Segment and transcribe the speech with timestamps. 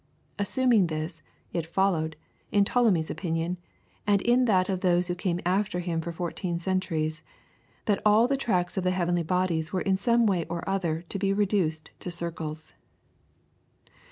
[0.39, 1.21] Assuming this,
[1.53, 2.15] it followed,
[2.51, 3.59] in Ptolemy's opinion,
[4.07, 7.21] and in that of those who came after him for fourteen centuries,
[7.85, 11.19] that all the tracks of the heavenly bodies were in some way or other to
[11.19, 12.73] be reduced to circles.